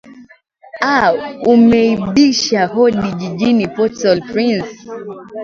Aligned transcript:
a 0.93 0.95
umebisha 1.53 2.61
hodi 2.73 3.07
jijini 3.19 3.65
portal 3.75 4.17
prince 4.31 4.75